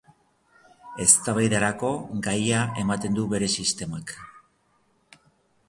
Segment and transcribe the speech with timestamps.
[1.05, 1.91] Eztabaidarako
[2.29, 4.15] gaia ematen du bere sistemak.